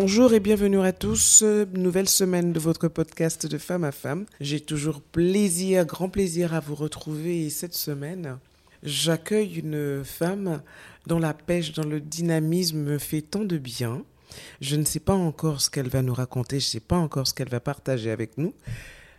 [0.00, 1.42] Bonjour et bienvenue à tous.
[1.74, 4.26] Nouvelle semaine de votre podcast de femme à femme.
[4.40, 8.38] J'ai toujours plaisir, grand plaisir à vous retrouver et cette semaine,
[8.84, 10.62] j'accueille une femme
[11.08, 14.04] dont la pêche, dans le dynamisme me fait tant de bien.
[14.60, 17.26] Je ne sais pas encore ce qu'elle va nous raconter, je ne sais pas encore
[17.26, 18.54] ce qu'elle va partager avec nous,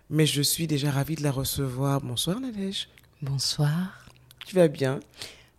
[0.10, 2.00] mais je suis déjà ravie de la recevoir.
[2.00, 2.88] Bonsoir Nadège.
[3.22, 4.06] Bonsoir.
[4.46, 5.02] Tu vas bien?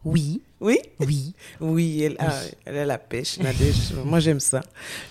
[0.04, 0.40] Oui.
[0.60, 0.78] Oui?
[0.98, 1.34] Oui.
[1.60, 3.92] Oui, elle a, elle a la pêche, Nadège.
[4.04, 4.62] Moi, j'aime ça.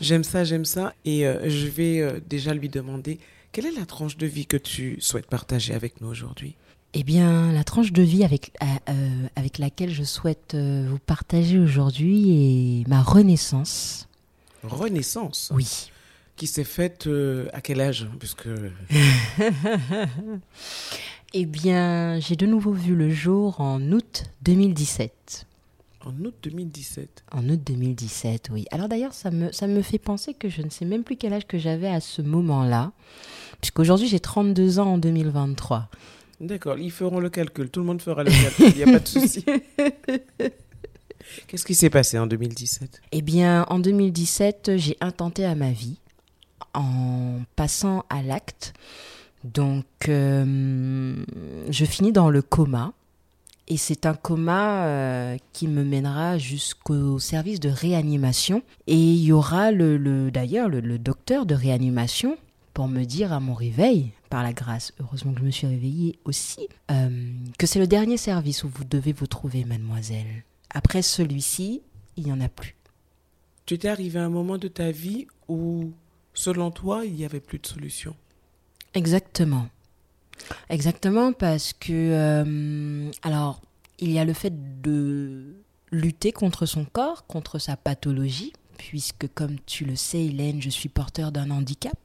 [0.02, 0.94] J'aime ça, j'aime ça.
[1.06, 3.20] Et euh, je vais euh, déjà lui demander
[3.52, 6.56] quelle est la tranche de vie que tu souhaites partager avec nous aujourd'hui?
[6.94, 12.82] Eh bien, la tranche de vie avec, euh, avec laquelle je souhaite vous partager aujourd'hui
[12.82, 14.08] est ma renaissance.
[14.64, 15.52] Renaissance?
[15.54, 15.92] Oui.
[16.40, 17.10] Qui s'est faite
[17.52, 18.08] à quel âge?
[18.18, 18.48] Puisque...
[21.34, 25.46] Eh bien, j'ai de nouveau vu le jour en août 2017.
[26.04, 28.66] En août 2017 En août 2017, oui.
[28.72, 31.34] Alors d'ailleurs, ça me, ça me fait penser que je ne sais même plus quel
[31.34, 32.94] âge que j'avais à ce moment-là,
[33.62, 35.88] puisqu'aujourd'hui j'ai 32 ans en 2023.
[36.40, 39.00] D'accord, ils feront le calcul, tout le monde fera le calcul, il n'y a pas
[39.00, 39.46] de souci.
[41.48, 46.00] Qu'est-ce qui s'est passé en 2017 Eh bien, en 2017, j'ai intenté à ma vie
[46.74, 48.74] en passant à l'acte
[49.44, 51.24] donc, euh,
[51.70, 52.94] je finis dans le coma.
[53.68, 58.64] Et c'est un coma euh, qui me mènera jusqu'au service de réanimation.
[58.88, 62.38] Et il y aura le, d'ailleurs le, docteur de réanimation
[62.74, 66.18] pour me dire à mon réveil, par la grâce, heureusement que je me suis réveillée
[66.24, 70.44] aussi, euh, que c'est le dernier service où vous devez vous trouver, mademoiselle.
[70.72, 71.82] Après celui-ci,
[72.16, 72.76] il n'y en a plus.
[73.66, 75.92] Tu étais arrivé à un moment de ta vie où,
[76.34, 78.16] selon toi, il n'y avait plus de solution
[78.94, 79.68] Exactement.
[80.70, 83.62] Exactement parce que, euh, alors,
[84.00, 85.56] il y a le fait de
[85.92, 90.90] lutter contre son corps, contre sa pathologie, puisque comme tu le sais, Hélène, je suis
[90.90, 91.98] porteur d'un handicap.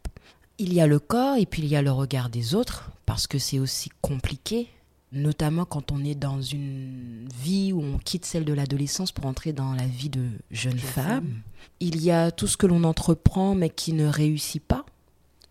[0.59, 3.27] Il y a le corps et puis il y a le regard des autres, parce
[3.27, 4.69] que c'est aussi compliqué,
[5.15, 9.53] notamment quand on est dans une vie où on quitte celle de l'adolescence pour entrer
[9.53, 11.41] dans la vie de jeune femme.
[11.81, 14.85] Il y a tout ce que l'on entreprend mais qui ne réussit pas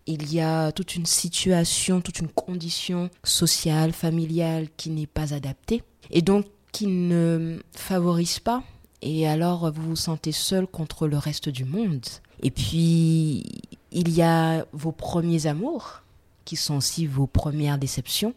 [0.06, 5.82] il y a toute une situation, toute une condition sociale, familiale qui n'est pas adaptée
[6.10, 8.62] et donc qui ne favorise pas.
[9.02, 12.04] Et alors vous vous sentez seul contre le reste du monde.
[12.42, 13.44] Et puis
[13.92, 16.02] il y a vos premiers amours
[16.44, 18.34] qui sont aussi vos premières déceptions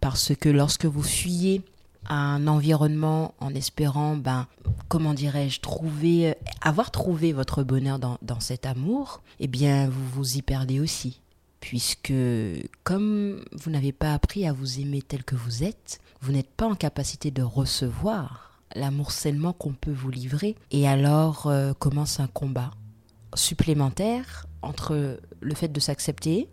[0.00, 1.62] parce que lorsque vous fuyez
[2.08, 4.46] un environnement en espérant, ben,
[4.88, 10.36] comment dirais-je, trouver, avoir trouvé votre bonheur dans, dans cet amour, eh bien, vous vous
[10.36, 11.20] y perdez aussi.
[11.60, 12.14] Puisque,
[12.84, 16.66] comme vous n'avez pas appris à vous aimer tel que vous êtes, vous n'êtes pas
[16.66, 20.56] en capacité de recevoir l'amour seulement qu'on peut vous livrer.
[20.70, 22.70] Et alors euh, commence un combat
[23.34, 26.48] supplémentaire entre le fait de s'accepter,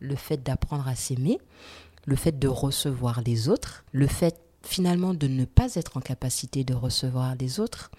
[0.00, 1.38] le fait d'apprendre à s'aimer,
[2.06, 6.64] le fait de recevoir les autres, le fait finalement de ne pas être en capacité
[6.64, 7.90] de recevoir des autres.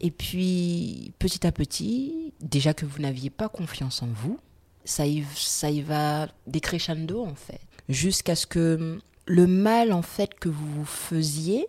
[0.00, 4.38] Et puis, petit à petit, déjà que vous n'aviez pas confiance en vous,
[4.84, 7.60] ça y, ça y va décrescendo en fait.
[7.88, 11.66] Jusqu'à ce que le mal en fait que vous faisiez,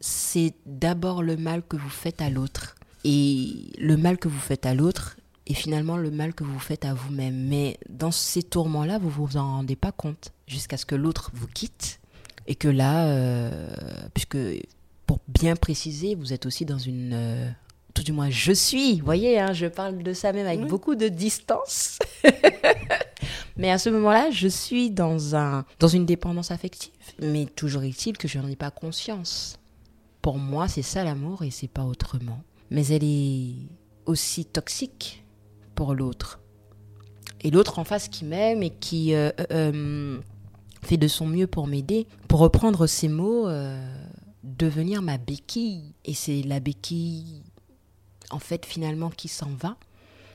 [0.00, 2.76] c'est d'abord le mal que vous faites à l'autre.
[3.04, 5.16] Et le mal que vous faites à l'autre
[5.48, 7.48] est finalement le mal que vous faites à vous-même.
[7.48, 10.32] Mais dans ces tourments-là, vous vous en rendez pas compte.
[10.46, 12.00] Jusqu'à ce que l'autre vous quitte
[12.46, 13.70] et que là, euh,
[14.14, 14.38] puisque
[15.06, 17.12] pour bien préciser, vous êtes aussi dans une...
[17.12, 17.50] Euh,
[17.94, 20.94] tout du moins, je suis, vous voyez, hein, je parle de ça même avec beaucoup
[20.94, 21.98] de distance.
[23.56, 26.92] Mais à ce moment-là, je suis dans, un, dans une dépendance affective.
[27.20, 29.58] Mais toujours est-il que je n'en ai pas conscience.
[30.22, 32.40] Pour moi, c'est ça l'amour et c'est pas autrement.
[32.70, 33.54] Mais elle est
[34.06, 35.24] aussi toxique
[35.78, 36.40] pour l'autre.
[37.40, 39.30] Et l'autre en face qui m'aime et qui euh,
[40.82, 42.08] fait de son mieux pour m'aider.
[42.26, 43.80] Pour reprendre ces mots, euh,
[44.42, 45.94] devenir ma béquille.
[46.04, 47.44] Et c'est la béquille,
[48.30, 49.76] en fait, finalement, qui s'en va.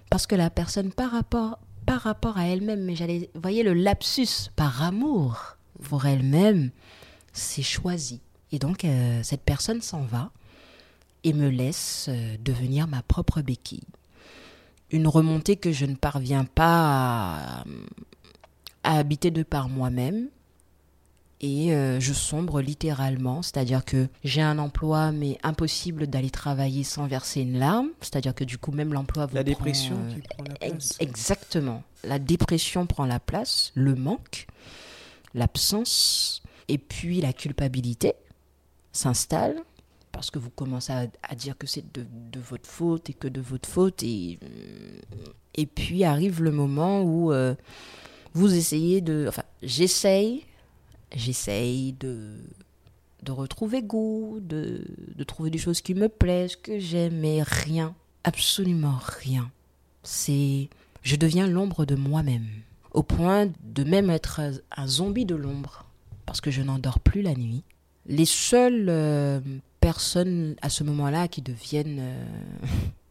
[0.09, 4.49] Parce que la personne, par rapport, par rapport à elle-même, mais j'allais, voyez le lapsus,
[4.55, 6.71] par amour pour elle-même,
[7.33, 8.21] c'est choisi.
[8.53, 10.31] Et donc, euh, cette personne s'en va
[11.25, 13.83] et me laisse euh, devenir ma propre béquille.
[14.93, 17.63] Une remontée que je ne parviens pas à,
[18.83, 20.29] à habiter de par moi-même.
[21.41, 27.05] et euh, je sombre littéralement, c'est-à-dire que j'ai un emploi mais impossible d'aller travailler sans
[27.07, 30.21] verser une larme, c'est-à-dire que du coup même l'emploi vous La prend, dépression euh, qui
[30.21, 30.95] prend la place.
[31.01, 31.83] Exactement.
[32.05, 34.47] La dépression prend la place, le manque,
[35.33, 38.13] l'absence, et puis la culpabilité
[38.93, 39.55] s'installe
[40.13, 42.05] parce que vous commencez à, dire que c'est de,
[42.39, 44.03] votre faute et que de votre faute.
[44.03, 44.39] Et,
[45.55, 47.55] et puis arrive le moment où euh,
[48.33, 49.25] vous essayez de...
[49.27, 50.45] Enfin, j'essaye,
[51.13, 52.37] j'essaye de,
[53.23, 57.95] de retrouver goût, de, de trouver des choses qui me plaisent, que j'aime, mais rien,
[58.23, 59.51] absolument rien.
[60.03, 60.69] C'est...
[61.01, 62.47] Je deviens l'ombre de moi-même,
[62.93, 64.39] au point de même être
[64.77, 65.85] un- zombie de l'ombre,
[66.27, 67.63] parce que je n'endors plus la nuit.
[68.05, 69.39] Les seules euh,
[69.83, 72.25] personnes à ce moment-là qui deviennent euh,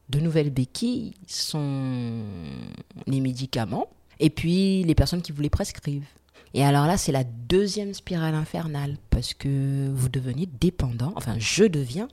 [0.08, 2.24] de nouvelles béquilles sont
[3.06, 3.88] les médicaments
[4.20, 6.06] et puis les personnes qui vous les prescrivent.
[6.54, 11.64] Et alors là, c'est la deuxième spirale infernale parce que vous devenez dépendant, enfin je
[11.64, 12.08] deviens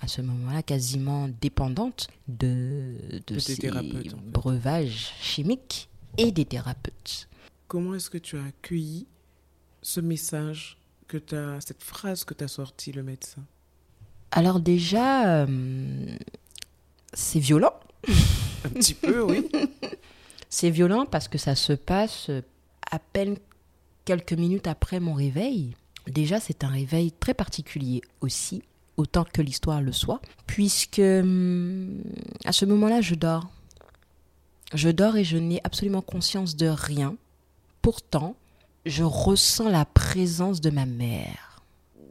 [0.00, 2.94] à ce moment-là quasiment dépendante de,
[3.26, 3.70] de, De ces fait.
[4.26, 7.28] breuvages chimiques et des thérapeutes.
[7.66, 9.06] Comment est-ce que tu as accueilli
[9.82, 10.78] ce message,
[11.08, 13.44] que t'as, cette phrase que t'as sortie, le médecin?
[14.30, 16.16] Alors déjà, euh,
[17.12, 17.74] c'est violent.
[18.64, 19.48] Un petit peu, oui.
[20.50, 22.30] C'est violent parce que ça se passe
[22.90, 23.36] à peine
[24.06, 25.74] quelques minutes après mon réveil.
[26.06, 28.62] Déjà, c'est un réveil très particulier aussi,
[28.96, 32.02] autant que l'histoire le soit, puisque hum,
[32.46, 33.50] à ce moment-là, je dors.
[34.74, 37.16] Je dors et je n'ai absolument conscience de rien.
[37.82, 38.36] Pourtant,
[38.86, 41.47] je ressens la présence de ma mère.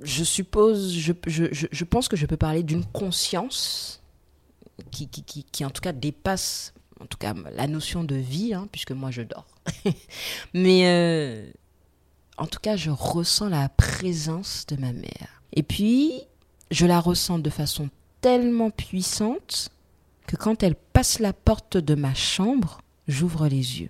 [0.03, 4.01] Je suppose, je, je- je- pense que je peux parler d'une conscience
[4.91, 8.53] qui, qui, qui, qui, en tout cas dépasse en tout cas la notion de vie,
[8.53, 9.45] hein, puisque moi je dors.
[10.53, 11.49] Mais euh,
[12.37, 15.41] en tout cas, je ressens la présence de ma mère.
[15.53, 16.13] Et puis,
[16.71, 17.89] je la ressens de façon
[18.21, 19.69] tellement puissante
[20.25, 23.89] que quand elle passe la porte de ma chambre, j'ouvre les yeux.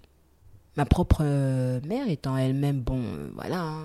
[0.77, 3.83] Ma propre euh, mère étant elle-même, bon, euh, voilà, hein,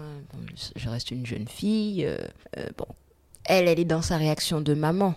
[0.77, 2.19] je- reste une jeune fille, euh,
[2.77, 2.87] bon,
[3.45, 5.15] elle, elle est dans sa réaction de maman.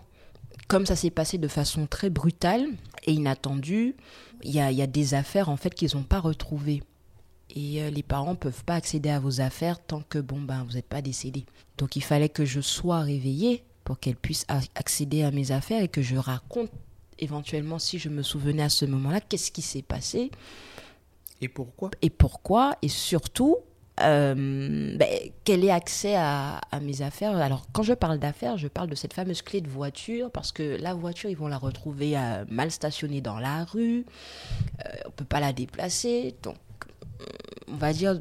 [0.67, 2.65] Comme ça s'est passé de façon très brutale
[3.05, 3.95] et inattendue,
[4.43, 6.81] il y a, y a des affaires en fait qu'ils n'ont pas retrouvées.
[7.55, 10.87] Et les parents peuvent pas accéder à vos affaires tant que bon ben vous n'êtes
[10.87, 11.45] pas décédé.
[11.77, 15.87] Donc il fallait que je sois réveillée pour qu'elle puisse accéder à mes affaires et
[15.87, 16.71] que je raconte
[17.19, 20.31] éventuellement si je me souvenais à ce moment-là qu'est-ce qui s'est passé
[21.41, 21.91] Et pourquoi?
[22.01, 22.75] Et pourquoi?
[22.81, 23.57] Et surtout
[24.01, 25.07] euh, ben,
[25.45, 27.37] quel est accès à, à mes affaires?
[27.37, 30.77] Alors quand je parle d'affaires je parle de cette fameuse clé de voiture parce que
[30.81, 34.05] la voiture ils vont la retrouver euh, mal stationnée dans la rue
[34.85, 36.57] euh, on peut pas la déplacer donc
[37.21, 37.25] euh,
[37.69, 38.19] on va dire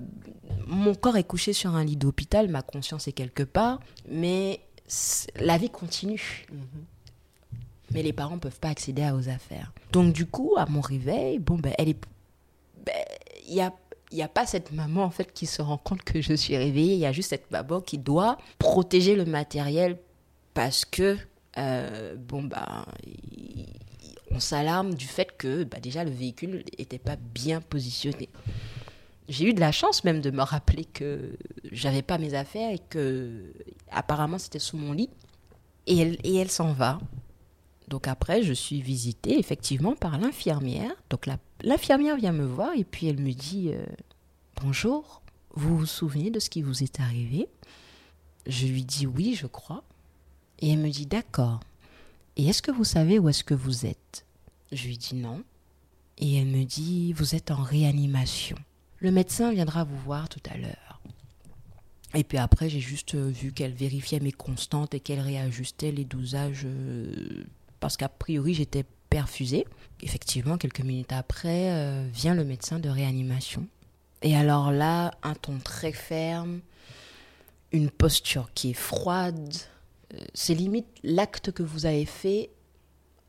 [0.69, 4.61] mon corps est couché sur un lit d'hôpital ma conscience est quelque part mais
[5.41, 6.47] la vie continue.
[7.93, 9.73] Mais les parents peuvent pas accéder à vos affaires.
[9.93, 12.01] Donc du coup, à mon réveil, bon ben elle est
[12.85, 12.95] ben,
[13.49, 13.73] il y a
[14.13, 16.57] il y a pas cette maman en fait qui se rend compte que je suis
[16.57, 19.99] réveillée, il y a juste cette maman qui doit protéger le matériel
[20.53, 21.17] parce que
[21.59, 22.87] euh, bon bah
[24.31, 28.29] on s'alarme du fait que bah, déjà le véhicule n'était pas bien positionné.
[29.29, 31.37] J'ai eu de la chance même de me rappeler que
[31.73, 33.53] j'avais pas mes affaires et que
[33.91, 35.11] apparemment c'était sous mon lit.
[35.87, 36.99] Et elle, et elle s'en va.
[37.89, 40.91] Donc après, je suis visitée effectivement par l'infirmière.
[41.11, 43.85] Donc la- l'infirmière vient me voir et puis elle me dit euh,
[44.63, 45.23] Bonjour,
[45.55, 47.49] vous vous souvenez de ce qui vous est arrivé?
[48.47, 49.83] Je lui dis oui, je crois.
[50.61, 51.61] Et elle me dit D'accord.
[52.37, 54.27] Et est-ce que vous savez où est-ce que vous êtes?
[54.73, 55.43] Je lui dis non.
[56.19, 58.57] Et elle me dit Vous êtes en réanimation.
[58.99, 61.01] Le médecin viendra vous voir tout à l'heure.
[62.15, 66.05] Et puis après, j'ai juste euh, vu qu'elle vérifiait mes constantes et qu'elle réajustait les
[66.05, 67.45] dosages euh,
[67.81, 68.85] parce qu'a priori j'étais
[70.03, 73.67] Effectivement, quelques minutes après, euh, vient le médecin de réanimation.
[74.23, 76.61] Et alors là, un ton très ferme,
[77.73, 79.55] une posture qui est froide.
[80.15, 82.51] Euh, C'est limite l'acte que vous avez fait.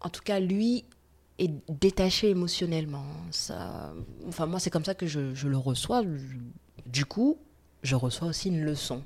[0.01, 0.85] En tout cas, lui
[1.37, 3.05] est détaché émotionnellement.
[3.31, 3.93] Ça,
[4.27, 6.03] enfin, moi, c'est comme ça que je, je le reçois.
[6.85, 7.37] Du coup,
[7.83, 9.03] je reçois aussi une leçon.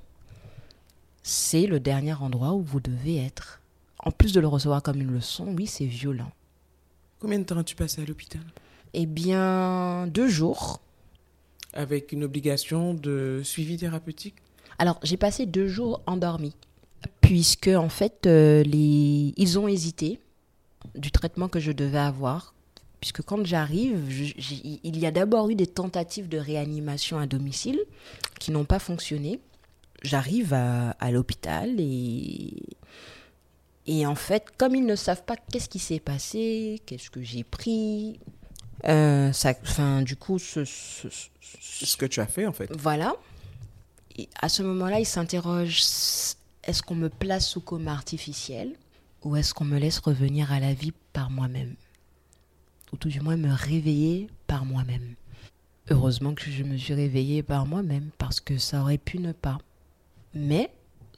[1.23, 3.61] C'est le dernier endroit où vous devez être.
[3.99, 6.31] En plus de le recevoir comme une leçon, oui, c'est violent.
[7.19, 8.41] Combien de temps as-tu passé à l'hôpital?
[8.93, 10.81] Eh bien, deux jours.
[11.73, 14.35] Avec une obligation de suivi thérapeutique?
[14.77, 16.55] Alors, j'ai passé deux jours endormis,
[17.21, 19.33] puisque en fait, euh, les...
[19.35, 20.19] ils ont hésité
[20.95, 22.55] du traitement que je devais avoir,
[23.01, 23.99] puisque quand j'arrive,
[24.83, 27.79] il y a d'abord eu des tentatives de réanimation à domicile
[28.39, 29.41] qui n'ont pas fonctionné.
[30.03, 32.53] j'arrive à, à l'hôpital et
[33.91, 37.43] et en fait, comme ils ne savent pas qu'est-ce qui s'est passé, qu'est-ce que j'ai
[37.43, 38.19] pris,
[38.87, 42.69] euh, ça, enfin, du coup, ce, ce- ce- Ce que tu as fait, en fait.
[42.77, 43.15] voilà.
[44.17, 45.81] Et à ce moment-là, ils s'interrogent
[46.63, 48.73] est-ce qu'on me place sous coma artificiel
[49.23, 51.75] ou est-ce qu'on me laisse revenir à la vie par moi-même?
[52.93, 55.15] Ou tout du moins me réveiller par moi-même.
[55.89, 59.57] Heureusement que je me suis réveillée par moi-même parce que ça aurait pu ne pas.
[60.33, 60.69] Mais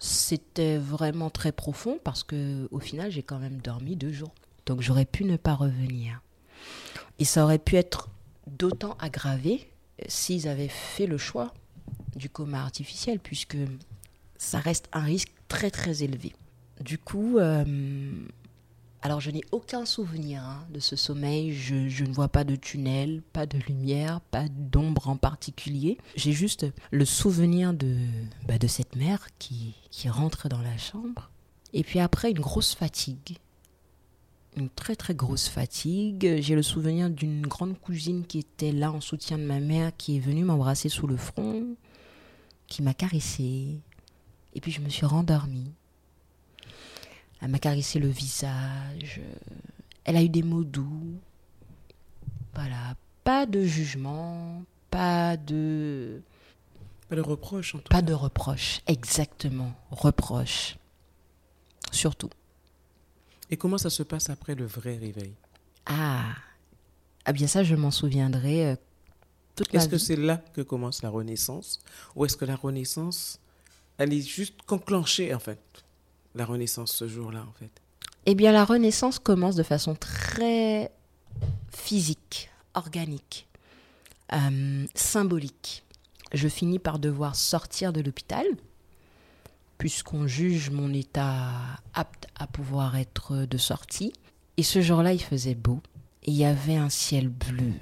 [0.03, 4.33] c'était vraiment très profond parce que au final, j'ai quand même dormi deux jours.
[4.65, 6.21] Donc j'aurais pu ne pas revenir.
[7.19, 8.09] Et ça aurait pu être
[8.47, 9.69] d'autant aggravé
[10.07, 11.53] s'ils avaient fait le choix
[12.15, 13.57] du coma artificiel, puisque
[14.37, 16.33] ça reste un risque très très élevé.
[16.79, 17.63] Du coup, euh,
[19.01, 23.21] alors je n'ai aucun souvenir hein, de ce sommeil, je, ne vois pas de tunnel,
[23.33, 25.97] pas de lumière, pas d'ombre en particulier.
[26.15, 27.95] J'ai juste le souvenir de,
[28.47, 31.31] bah, de cette mère qui, qui rentre dans la chambre,
[31.73, 33.37] et puis après une grosse fatigue
[34.57, 36.39] une très très grosse fatigue.
[36.41, 40.17] J'ai le souvenir d'une grande cousine qui était là en soutien de ma mère, qui
[40.17, 41.75] est venue m'embrasser sous le front,
[42.67, 43.79] qui m'a caressé.
[44.53, 45.71] Et puis je me suis rendormie.
[47.41, 49.19] Elle m'a caressé le visage.
[50.03, 51.15] Elle a eu des mots doux.
[52.53, 56.21] Voilà, pas de jugement, pas de
[57.09, 58.01] Pas de reproche, en tout pas cas.
[58.01, 60.75] de reproche, exactement, reproche.
[61.91, 62.29] Surtout.
[63.49, 65.33] Et comment ça se passe après le vrai réveil?
[65.85, 66.35] Ah,
[67.25, 68.75] ah bien ça, je m'en souviendrai euh,
[69.55, 71.79] toute Est-ce que c'est là que commence la renaissance?
[72.15, 73.39] Ou est-ce que la renaissance,
[73.97, 75.59] elle est juste enclenchée, en fait?
[76.35, 77.71] La renaissance, ce jour-là, en fait.
[78.25, 80.91] Eh bien, la renaissance commence de façon très
[81.71, 83.47] physique, organique,
[84.33, 85.83] euh, symbolique.
[86.33, 88.45] Je finis par devoir sortir de l'hôpital,
[89.77, 91.49] puisqu'on juge mon état
[91.93, 94.13] apte à pouvoir être de sortie.
[94.57, 95.81] Et ce jour-là, il faisait beau.
[96.23, 97.73] Il y avait un ciel bleu.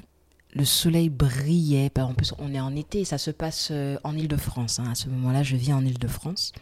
[0.54, 1.92] Le soleil brillait.
[2.40, 4.80] On est en été, ça se passe euh, en Ile-de-France.
[4.80, 4.90] hein.
[4.90, 6.54] À ce moment-là, je vis en Ile-de-France.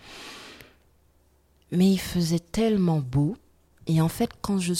[1.71, 3.35] Mais il faisait tellement beau.
[3.87, 4.73] Et en fait, quand je,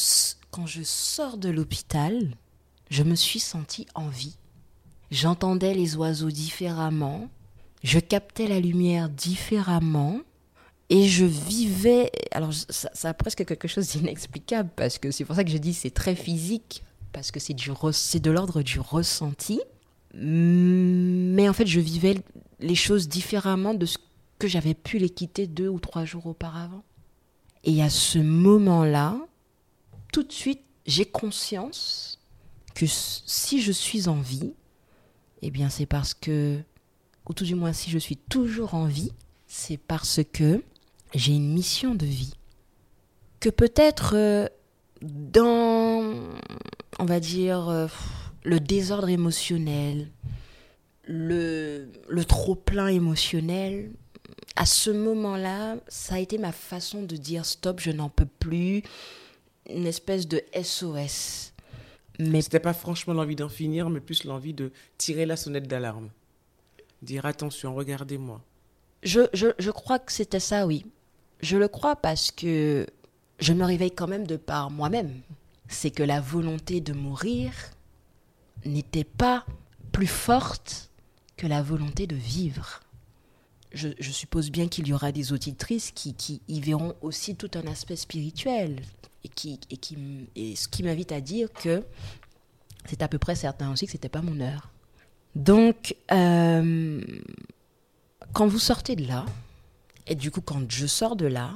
[0.52, 2.36] quand je sors de l'hôpital,
[2.90, 4.38] je me suis sentie en vie.
[5.12, 7.30] J'entendais les oiseaux différemment,
[7.84, 10.20] je captais la lumière différemment,
[10.90, 12.12] et je vivais.
[12.32, 15.74] Alors, ça, a presque quelque chose d'inexplicable, parce que c'est pour ça que je dis
[15.74, 19.60] c'est très physique, parce que c'est de l'ordre du ressenti.
[20.14, 22.16] Mais en fait, je vivais
[22.60, 23.98] les choses différemment de ce
[24.40, 26.84] que j'avais pu les quitter deux ou trois jours auparavant.
[27.64, 29.18] Et à ce moment-là,
[30.14, 32.20] tout de suite, j'ai conscience
[32.76, 34.54] que si je suis en vie,
[35.42, 36.60] eh bien c'est parce que,
[37.28, 39.12] ou tout du moins si je suis toujours en vie,
[39.48, 40.64] c'est parce que
[41.14, 42.34] j'ai une mission de vie.
[43.40, 44.48] Que peut-être euh,
[45.02, 46.14] dans,
[47.00, 47.88] on va dire, euh,
[48.44, 50.10] le désordre émotionnel,
[51.06, 53.92] le, le trop-plein émotionnel,
[54.58, 58.82] à ce moment-là, ça a été ma façon de dire stop, je n'en peux plus,
[59.70, 61.54] une espèce de SOS.
[62.20, 66.10] Mais C'était pas franchement l'envie d'en finir, mais plus l'envie de tirer la sonnette d'alarme.
[67.04, 68.42] Dire attention, regardez-moi.
[69.04, 70.86] je, je, je crois que c'était ça, oui.
[71.42, 72.88] Je le crois parce que
[73.40, 75.22] je me réveille quand même de par moi-même.
[75.68, 77.52] C'est que la volonté de mourir
[78.66, 79.46] n'était pas
[79.92, 80.90] plus forte
[81.36, 82.82] que la volonté de vivre.
[83.78, 87.96] Je, suppose bien qu'il y aura des auditrices qui, y verront aussi tout un aspect
[87.96, 88.82] spirituel
[89.24, 89.98] et, qui, et, qui,
[90.36, 91.84] et ce qui m'invite à dire que
[92.86, 94.72] c'est à peu près certain aussi que c'était pas mon heure.
[95.36, 97.02] Donc, euh,
[98.34, 99.26] quand vous sortez de là,
[100.08, 101.54] et du coup quand je sors de là,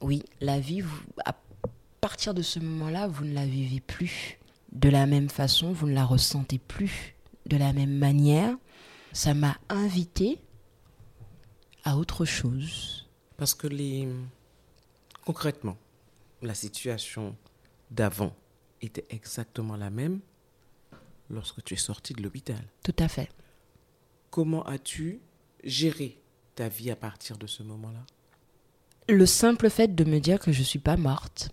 [0.00, 0.84] oui, la vie,
[1.24, 1.34] à
[2.00, 4.38] partir de ce moment-là, vous ne la vivez plus
[4.72, 7.14] de la même façon, vous ne la ressentez plus
[7.46, 8.54] de la même manière.
[9.12, 10.38] Ça m'a invité
[11.88, 13.08] à autre chose.
[13.38, 14.06] Parce que les...
[15.24, 15.78] concrètement,
[16.42, 17.34] la situation
[17.90, 18.34] d'avant
[18.82, 20.20] était exactement la même
[21.30, 22.62] lorsque tu es sorti de l'hôpital.
[22.82, 23.30] Tout à fait.
[24.30, 25.20] Comment as-tu
[25.64, 26.20] géré
[26.54, 28.04] ta vie à partir de ce moment-là?
[29.08, 31.50] Le simple fait de me dire que je suis pas morte,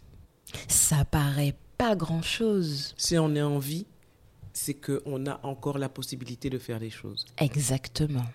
[0.67, 2.93] ça paraît pas grand-chose.
[2.97, 3.85] Si on est en vie,
[4.51, 7.25] c'est qu'on a encore la possibilité de faire des choses.
[7.37, 8.25] Exactement.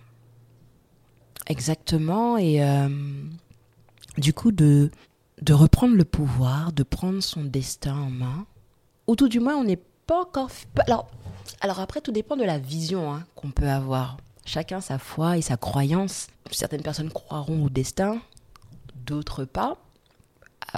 [1.47, 2.37] Exactement.
[2.39, 2.89] Et euh,
[4.19, 4.91] du coup, de,
[5.43, 8.47] de reprendre le pouvoir, de prendre son destin en main,
[9.07, 10.51] ou tout du moins, on n'est pas encore.
[10.87, 11.11] Alors,
[11.61, 14.17] alors après, tout dépend de la vision hein, qu'on peut avoir.
[14.45, 16.29] chacun sa foi et sa croyance.
[16.51, 18.21] Certaines personnes croiront au destin,
[19.07, 19.79] d'autres pas.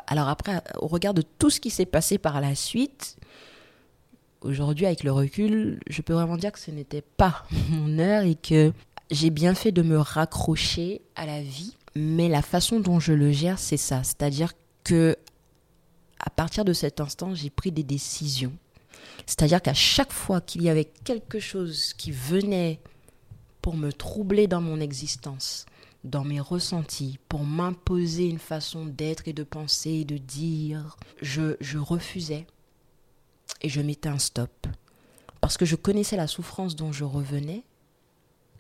[0.07, 3.17] Alors après, au regard de tout ce qui s'est passé par la suite,
[4.41, 8.35] aujourd'hui, avec le recul, je peux vraiment dire que ce n'était pas mon heure et
[8.35, 8.73] que
[9.13, 11.77] j'ai bien fait de me raccrocher à la vie.
[11.95, 14.03] Mais la façon dont je le gère, c'est ça.
[14.03, 14.53] C'est-à-dire
[14.83, 15.17] que
[16.19, 18.53] à partir de cet instant, j'ai pris des décisions.
[19.27, 22.81] C'est-à-dire qu'à chaque fois qu'il y avait quelque chose qui venait
[23.61, 25.67] pour me troubler dans mon existence,
[26.05, 31.57] dans mes ressentis, pour m'imposer une façon d'être et de penser et de dire, je,
[31.61, 32.47] je refusais
[33.61, 34.67] et je mettais un stop.
[35.41, 37.65] Parce que je connaissais la souffrance dont je revenais,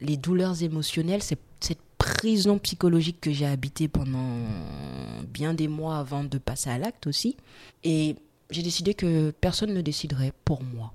[0.02, 1.40] les douleurs émotionnelles, cette
[1.99, 4.38] prison psychologique que j'ai habité pendant
[5.28, 7.37] bien des mois avant de passer à l'acte aussi.
[7.85, 8.16] Et
[8.50, 10.92] j'ai décidé que personne ne déciderait pour moi,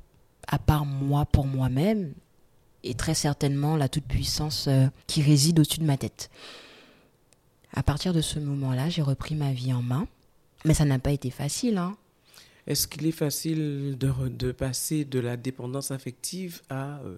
[0.48, 2.14] à part moi pour moi-même,
[2.84, 6.30] et très certainement la toute-puissance euh, qui réside au-dessus de ma tête.
[7.74, 10.08] À partir de ce moment-là, j'ai repris ma vie en main,
[10.66, 11.78] mais ça n'a pas été facile.
[11.78, 11.98] Hein.
[12.66, 17.18] Est-ce qu'il est facile de, de, passer de la dépendance affective à euh,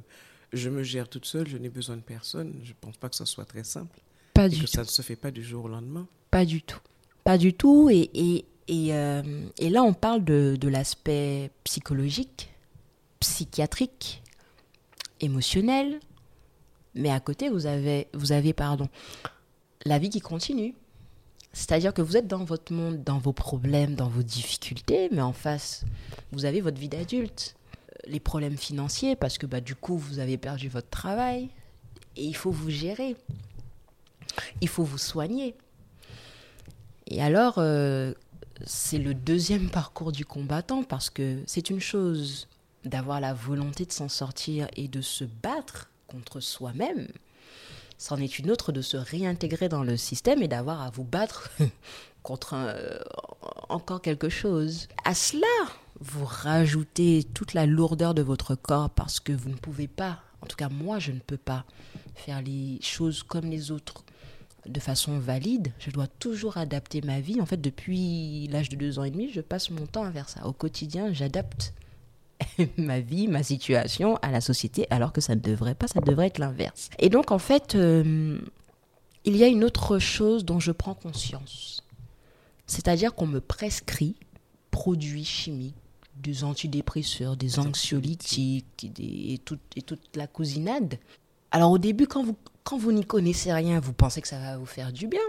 [0.54, 3.16] je me gère toute seule, je n'ai besoin de personne Je ne pense pas que
[3.16, 4.00] ce soit très simple.
[4.34, 4.72] Pas et du que tout.
[4.72, 6.08] ça ne se fait pas du jour au lendemain.
[6.32, 6.80] Pas du tout.
[7.24, 7.90] Pas du tout.
[7.90, 9.22] Et, et, et, euh,
[9.58, 12.50] et là, on parle de, de l'aspect psychologique,
[13.20, 14.22] psychiatrique,
[15.20, 16.00] émotionnel.
[16.96, 18.90] Mais à côté, vous avez, vous avez pardon,
[19.86, 20.76] la vie qui continue.
[21.52, 25.34] C'est-à-dire que vous êtes dans votre monde, dans vos problèmes, dans vos difficultés, mais en
[25.34, 25.84] face,
[26.32, 27.56] vous avez votre vie d'adulte,
[28.06, 31.50] les problèmes financiers, parce que bah, du coup, vous avez perdu votre travail,
[32.16, 33.16] et il faut vous gérer,
[34.62, 35.56] il faut vous soigner.
[37.08, 38.14] Et alors, euh,
[38.66, 42.48] c'est le deuxième parcours du combattant, parce que c'est une chose
[42.86, 47.08] d'avoir la volonté de s'en sortir et de se battre contre soi-même.
[47.98, 51.52] C'en est une autre de se réintégrer dans le système et d'avoir à vous battre
[52.24, 53.00] contre euh,
[53.68, 54.88] encore quelque chose.
[55.04, 55.48] À cela,
[56.02, 60.46] vous rajoutez toute la lourdeur de votre corps parce que vous ne pouvez pas, en
[60.46, 61.66] tout cas moi je ne peux pas,
[62.16, 64.04] faire les choses comme les autres
[64.66, 65.72] de façon valide.
[65.80, 67.42] Je dois toujours adapter ma vie.
[67.42, 70.30] En fait, depuis l'âge de deux ans et demi, je passe mon temps à faire
[70.30, 70.46] ça.
[70.46, 71.74] Au quotidien, j'adapte
[72.78, 76.28] ma vie, ma situation à la société, alors que ça ne devrait pas, ça devrait
[76.28, 76.90] être l'inverse.
[77.00, 78.40] Et donc, en fait, euh,
[79.26, 81.84] il y a une autre chose dont je prends conscience.
[82.68, 84.16] C'est-à-dire qu'on me prescrit
[84.72, 85.76] produits chimiques,
[86.20, 91.00] des antidépresseurs, des anxiolytiques des, et, toute, et toute la cousinade.
[91.52, 94.58] Alors au début, quand vous, quand vous n'y connaissez rien, vous pensez que ça va
[94.58, 95.22] vous faire du bien.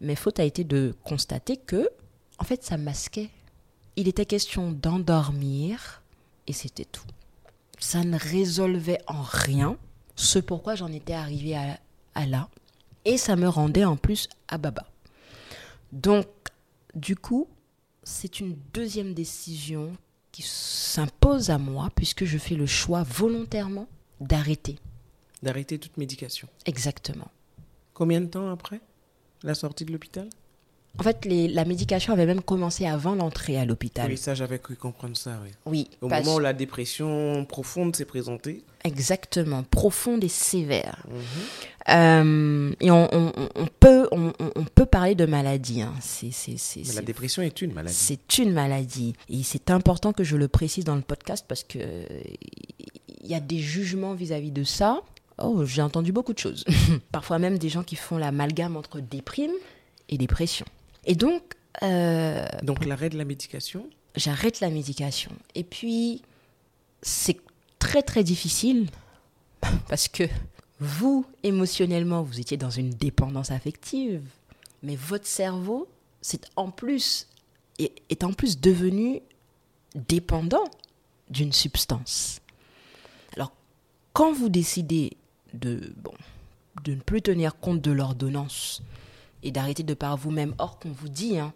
[0.00, 1.88] Mais faute a été de constater que,
[2.38, 3.30] en fait, ça masquait.
[3.96, 6.02] Il était question d'endormir
[6.46, 7.02] et c'était tout.
[7.80, 9.76] Ça ne résolvait en rien
[10.14, 11.78] ce pourquoi j'en étais arrivée à,
[12.14, 12.48] à là.
[13.04, 14.86] Et ça me rendait en plus à baba.
[15.92, 16.26] Donc,
[16.94, 17.48] du coup,
[18.08, 19.92] c'est une deuxième décision
[20.32, 23.86] qui s'impose à moi puisque je fais le choix volontairement
[24.20, 24.76] d'arrêter.
[25.42, 26.48] D'arrêter toute médication.
[26.64, 27.30] Exactement.
[27.92, 28.80] Combien de temps après
[29.42, 30.28] la sortie de l'hôpital?
[30.98, 34.08] En fait, les, la médication avait même commencé avant l'entrée à l'hôpital.
[34.10, 35.50] Oui, ça, j'avais cru comprendre ça, oui.
[35.66, 35.90] Oui.
[36.00, 38.64] Au parce- moment où la dépression profonde s'est présentée.
[38.84, 41.04] Exactement, profonde et sévère.
[41.08, 41.14] Mhm.
[41.90, 44.32] Euh, et on, on- on- on peut, on,
[44.74, 45.82] peut parler de maladie.
[45.82, 45.94] hein.
[46.00, 47.94] C'est, c'est, c'est, Mais la dépression est une maladie.
[47.96, 49.14] c'est une maladie.
[49.28, 51.78] Et c'est important que je le précise dans le podcast parce que
[53.22, 55.00] il y a des jugements vis-à-vis de ça.
[55.40, 56.64] Oh, j'ai entendu beaucoup de choses.
[57.12, 59.52] Parfois même des gens qui font l'amalgame entre déprime
[60.08, 60.66] et dépression.
[61.08, 65.32] Et donc, euh, Donc l'arrêt de la médication, j'arrête la médication.
[65.54, 66.22] Et puis,
[67.02, 67.38] c'est
[67.78, 68.88] très très difficile
[69.88, 70.24] parce que
[70.80, 74.22] vous, émotionnellement, vous étiez dans une dépendance affective,
[74.82, 75.88] mais votre cerveau,
[76.20, 77.26] c'est en plus,
[77.78, 79.20] est, est en plus devenu
[79.94, 80.64] dépendant
[81.30, 82.40] d'une substance.
[83.34, 83.52] Alors,
[84.12, 85.16] quand vous décidez
[85.54, 86.12] de, bon,
[86.84, 88.82] de ne plus tenir compte de l'ordonnance
[89.42, 91.52] et d'arrêter de par vous-même, or qu'on vous dit hein,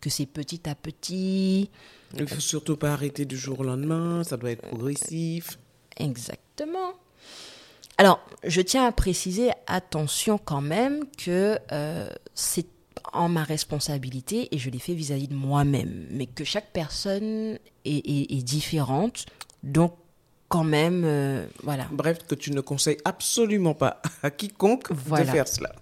[0.00, 1.70] que c'est petit à petit,
[2.18, 5.58] il faut surtout pas arrêter du jour au lendemain, ça doit être progressif.
[5.96, 6.92] Exactement.
[7.98, 12.66] Alors, je tiens à préciser, attention quand même, que euh, c'est
[13.12, 17.96] en ma responsabilité et je l'ai fait vis-à-vis de moi-même, mais que chaque personne est,
[17.96, 19.26] est- est différente.
[19.62, 19.94] Donc,
[20.48, 21.86] quand même, euh, voilà.
[21.92, 25.24] Bref, que tu ne conseilles absolument pas à quiconque Voilà.
[25.24, 25.72] de faire cela.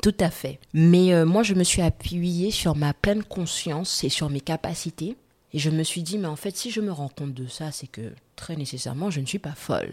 [0.00, 0.58] Tout à fait.
[0.72, 5.16] Mais euh, moi, je me suis appuyée sur ma pleine conscience et sur mes capacités.
[5.52, 7.72] Et je me suis dit, mais en fait, si je me rends compte de ça,
[7.72, 9.92] c'est que très nécessairement, je ne suis pas folle.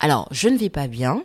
[0.00, 1.22] Alors, je ne vais pas bien.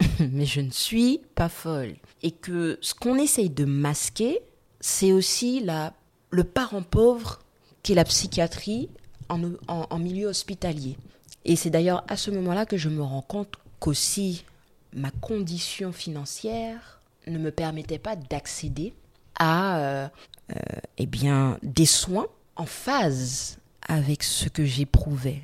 [0.32, 1.94] mais je ne suis pas folle.
[2.22, 4.40] Et que ce qu'on essaye de masquer,
[4.80, 5.92] c'est aussi la,
[6.30, 7.40] le parent pauvre
[7.82, 8.88] qui est la psychiatrie
[9.28, 10.96] en, en, en milieu hospitalier.
[11.44, 14.44] Et c'est d'ailleurs à ce moment-là que je me rends compte qu'aussi
[14.92, 16.97] ma condition financière
[17.28, 18.94] ne me permettait pas d'accéder
[19.38, 20.08] à euh,
[20.52, 20.54] euh,
[20.96, 25.42] eh bien, des soins en phase avec ce que j'éprouvais.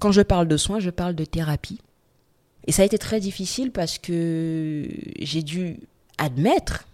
[0.00, 1.80] Quand je parle de soins, je parle de thérapie.
[2.66, 4.88] Et ça a été très difficile parce que
[5.20, 5.80] j'ai dû
[6.18, 6.86] admettre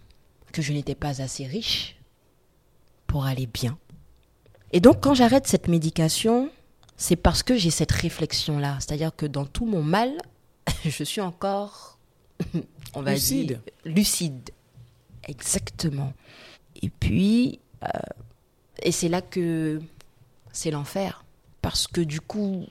[0.51, 1.97] que je n'étais pas assez riche
[3.07, 3.77] pour aller bien.
[4.73, 6.49] Et donc quand j'arrête cette médication,
[6.97, 8.77] c'est parce que j'ai cette réflexion-là.
[8.79, 10.11] C'est-à-dire que dans tout mon mal,
[10.85, 11.97] je suis encore,
[12.93, 13.47] on va lucide.
[13.47, 14.49] dire, lucide.
[15.27, 16.13] Exactement.
[16.81, 17.87] Et puis, euh,
[18.81, 19.79] et c'est là que
[20.51, 21.23] c'est l'enfer.
[21.61, 22.65] Parce que du coup,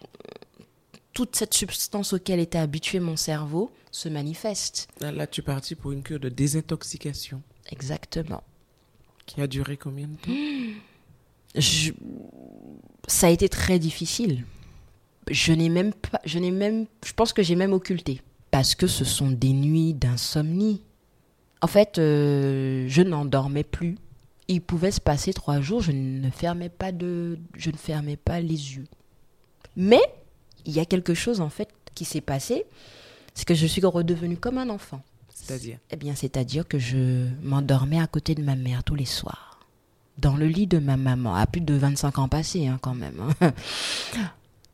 [1.13, 4.89] toute cette substance auquel était habitué mon cerveau se manifeste.
[5.01, 8.43] Là, là, tu es parti pour une cure de désintoxication Exactement.
[9.27, 10.33] qui a duré combien de temps?
[11.55, 11.93] Je-
[13.09, 14.45] Ça a été très difficile.
[15.31, 18.23] Je n'ai même pas, je n'ai même, je pense que j'ai même occulté.
[18.51, 20.83] Parce que ce sont des nuits d'insomnie.
[21.63, 23.97] En fait, euh, je n'en dormais plus.
[24.49, 28.41] Il pouvait se passer trois jours, je ne fermais pas de, je ne fermais pas
[28.41, 28.87] les yeux.
[29.77, 30.01] Mais
[30.67, 32.65] il y a quelque chose en fait qui s'est passé,
[33.35, 35.03] c'est que je suis redevenue comme un enfant.
[35.33, 39.61] C'est-à-dire Eh bien, c'est-à-dire que je m'endormais à côté de ma mère tous les soirs.
[40.19, 41.35] Dans le lit de ma maman.
[41.35, 43.21] À plus de 25 ans passés, hein, quand même.
[43.41, 43.53] hein.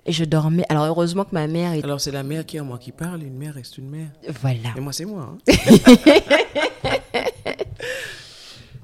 [0.08, 0.64] Et je dormais.
[0.68, 1.82] Alors, heureusement que ma mère est.
[1.84, 4.08] Alors, c'est la mère qui est en moi qui parle, une mère reste une mère.
[4.40, 4.70] Voilà.
[4.76, 5.34] Et moi, c'est moi.
[5.48, 5.52] hein.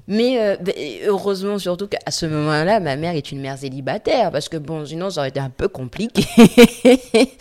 [0.05, 0.73] Mais euh, ben,
[1.07, 4.31] heureusement surtout qu'à ce moment-là, ma mère est une mère célibataire.
[4.31, 6.25] Parce que bon, sinon, ça aurait été un peu compliqué.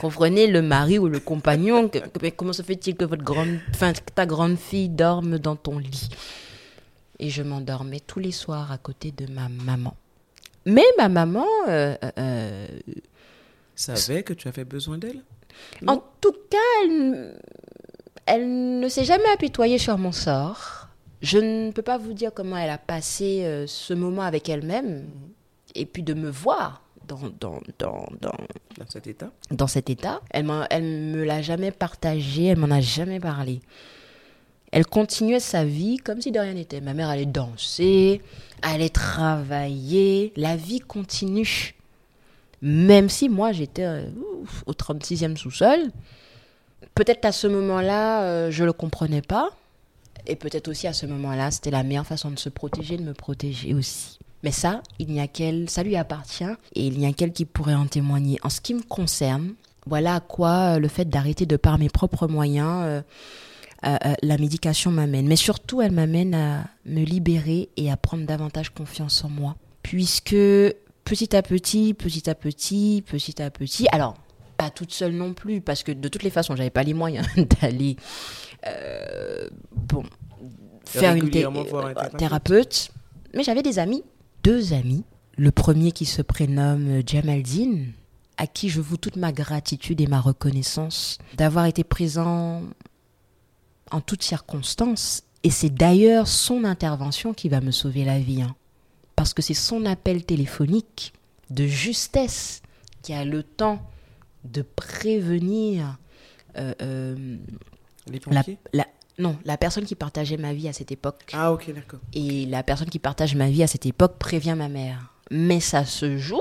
[0.00, 1.88] Comprenez le mari ou le compagnon.
[1.88, 3.58] que- que- mais comment se fait-il que votre grande,
[4.14, 6.08] ta grande fille dorme dans ton lit?
[7.18, 9.94] Et je m'endormais tous les soirs à côté de ma maman.
[10.66, 12.66] Mais ma maman, euh, euh,
[13.74, 15.22] Savait que tu avais besoin d'elle?
[15.86, 17.38] En tout cas, elle,
[18.26, 20.88] elle ne s'est jamais apitoyée sur mon sort.
[21.22, 25.08] Je ne peux pas vous dire comment elle a passé euh, ce moment avec elle-même
[25.74, 28.36] et puis de me voir dans, dans, dans, dans,
[28.78, 30.20] dans cet état dans cet état.
[30.30, 33.60] Elle ne me l'a jamais partagé, elle m'en a jamais parlé.
[34.72, 36.80] Elle continuait sa vie comme si de rien n'était.
[36.80, 38.20] Ma mère allait danser,
[38.62, 40.32] allait travailler.
[40.36, 41.73] La vie continue.
[42.64, 44.06] Même si moi j'étais euh,
[44.64, 45.78] au 36e sous-sol.
[46.94, 49.50] Peut-être à ce moment-là, euh, je ne le comprenais pas.
[50.26, 53.12] Et peut-être aussi à ce moment-là, c'était la meilleure façon de se protéger, de me
[53.12, 54.18] protéger aussi.
[54.42, 57.44] Mais ça, il n'y a qu'elle, ça lui appartient et il n'y a qu'elle qui
[57.44, 58.38] pourrait en témoigner.
[58.42, 59.52] En ce qui me concerne,
[59.86, 63.02] voilà à quoi euh, le fait d'arrêter de par mes propres moyens,
[63.82, 65.26] la médication m'amène.
[65.26, 69.56] Mais surtout, elle m'amène à me libérer et à prendre davantage confiance en moi.
[69.82, 70.34] Puisque
[71.04, 74.14] petit à petit, petit à petit, petit à petit, alors
[74.56, 77.26] pas toute seule non plus, parce que de toutes les façons, j'avais pas les moyens
[77.60, 77.96] d'aller,
[78.66, 80.04] euh, bon,
[80.86, 82.16] faire une thé- un euh, thérapeute.
[82.18, 82.90] thérapeute.
[83.34, 84.04] Mais j'avais des amis,
[84.44, 85.04] deux amis.
[85.36, 87.92] Le premier qui se prénomme Jamaldine,
[88.36, 92.62] à qui je voue toute ma gratitude et ma reconnaissance d'avoir été présent
[93.90, 95.22] en toutes circonstances.
[95.42, 98.42] Et c'est d'ailleurs son intervention qui va me sauver la vie.
[98.42, 98.54] hein.
[99.16, 101.12] Parce que c'est son appel téléphonique
[101.50, 102.62] de justesse
[103.02, 103.80] qui a le temps
[104.44, 105.98] de prévenir
[106.56, 107.36] euh, euh,
[108.10, 108.20] Les
[108.72, 108.86] la,
[109.18, 111.30] non, la personne qui partageait ma vie à cette époque.
[111.32, 112.00] Ah, ok, d'accord.
[112.12, 115.12] Et la personne qui partage ma vie à cette époque prévient ma mère.
[115.30, 116.40] Mais ça se joue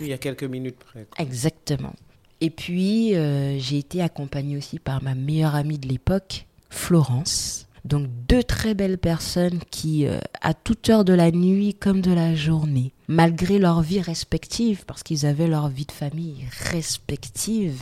[0.00, 1.06] Il y a quelques minutes près.
[1.10, 1.24] quoi.
[1.24, 1.94] Exactement.
[2.40, 7.65] Et puis, euh, j'ai été accompagnée aussi par ma meilleure amie de l'époque, Florence.
[7.86, 12.12] Donc, deux très belles personnes qui, euh, à toute heure de la nuit comme de
[12.12, 17.80] la journée, malgré leur vie respective, parce qu'ils avaient leur vie de famille respective,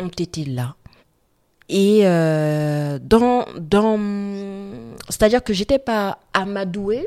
[0.00, 0.74] ont été là.
[1.68, 3.96] Et euh, dans, dans,
[5.08, 7.06] c'est-à-dire que j'étais pas amadouée,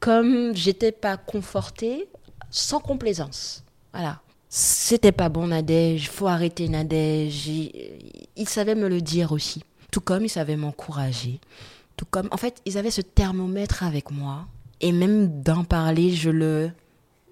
[0.00, 2.08] comme j'étais pas confortée,
[2.50, 3.62] sans complaisance.
[3.92, 4.22] Voilà.
[4.48, 7.50] C'était pas bon, Nadège, faut arrêter, Nadège.
[7.50, 7.98] Et
[8.36, 9.62] Ils savaient me le dire aussi.
[9.90, 11.40] Tout comme ils savaient m'encourager.
[11.96, 14.46] Tout comme, en fait, ils avaient ce thermomètre avec moi.
[14.80, 16.70] Et même d'en parler, je le,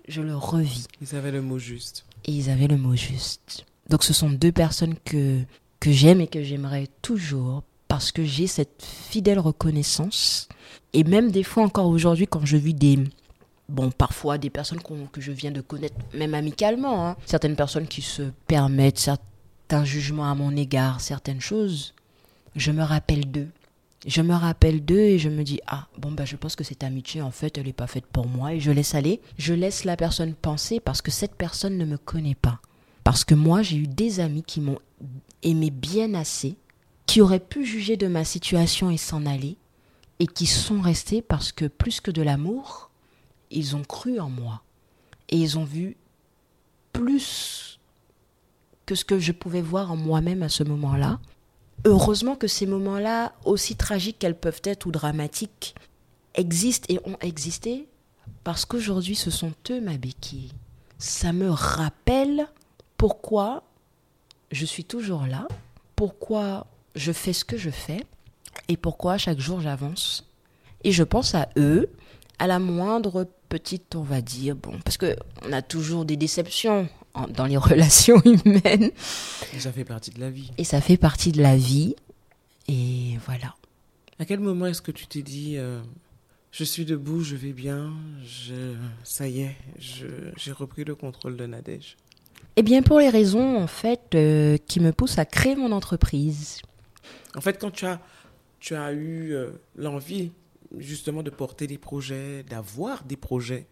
[0.09, 0.87] je le revis.
[1.01, 2.05] Ils avaient le mot juste.
[2.25, 3.65] Et ils avaient le mot juste.
[3.89, 5.41] Donc ce sont deux personnes que,
[5.79, 10.49] que j'aime et que j'aimerais toujours parce que j'ai cette fidèle reconnaissance.
[10.93, 12.99] Et même des fois encore aujourd'hui quand je vis des...
[13.69, 14.81] Bon, parfois des personnes
[15.13, 17.09] que je viens de connaître, même amicalement.
[17.09, 17.17] hein.
[17.27, 19.19] Certaines personnes qui se permettent cer-
[19.71, 21.93] un jugement à mon égard, certaines choses,
[22.57, 23.49] je me rappelle d'eux.
[24.07, 26.85] Je me rappelle d'eux et je me dis ah bon bah je pense que cette
[26.85, 29.21] amitié en fait elle n'est pas faite pour moi et je laisse aller.
[29.39, 32.61] Je laisse la personne penser parce que cette personne ne me connaît pas.
[33.05, 34.79] Parce que moi j'ai eu des amis qui m'ont
[35.43, 36.57] aimé bien assez,
[37.07, 39.57] qui auraient pu juger de ma situation et s'en aller
[40.19, 42.91] et qui sont restés parce que plus que de l'amour,
[43.51, 44.63] ils ont cru en moi
[45.29, 45.97] et ils ont vu
[46.93, 47.79] plus
[48.87, 51.21] que ce que je pouvais voir en moi-même à ce moment-là.
[51.85, 55.75] Heureusement que ces moments-là, aussi tragiques qu'elles peuvent être ou dramatiques,
[56.35, 57.89] existent et ont existé
[58.45, 60.53] parce qu'aujourd'hui ce sont eux ma béquille.
[60.99, 62.49] Ça me rappelle
[62.97, 63.65] pourquoi
[64.51, 65.47] je suis toujours là,
[65.97, 68.05] pourquoi je fais ce que je fais
[68.69, 70.25] et pourquoi chaque jour j'avance.
[70.85, 71.91] Et je pense à eux,
[72.39, 76.89] à la moindre petite, on va dire, bon, parce que on a toujours des déceptions
[77.29, 78.91] dans les relations humaines.
[79.55, 80.51] Et ça fait partie de la vie.
[80.59, 81.97] Et ça fait partie de la vie.
[82.69, 83.55] Et voilà.
[84.19, 85.81] À quel moment est-ce que tu t'es dit, euh,
[86.51, 87.93] je suis debout, je vais bien,
[88.25, 88.75] je,
[89.05, 91.97] ça y est, j'ai repris le contrôle de Nadège?
[92.57, 96.63] Eh bien, pour les raisons, en fait, euh, qui me poussent à créer mon entreprise.
[97.37, 98.01] En fait, quand tu as,
[98.61, 100.33] tu as eu euh, l'envie
[100.79, 103.67] justement de porter des projets, d'avoir des projets.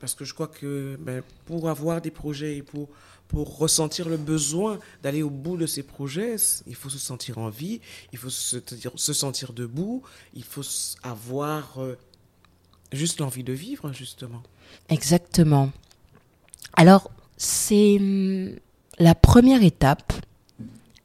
[0.00, 2.88] Parce que je crois que ben, pour avoir des projets et pour,
[3.28, 7.48] pour ressentir le besoin d'aller au bout de ces projets, il faut se sentir en
[7.48, 7.80] vie,
[8.12, 8.58] il faut se,
[8.94, 10.02] se sentir debout,
[10.34, 10.62] il faut
[11.02, 11.96] avoir euh,
[12.92, 14.42] juste l'envie de vivre, justement.
[14.88, 15.70] Exactement.
[16.74, 18.54] Alors, c'est hum,
[18.98, 20.12] la première étape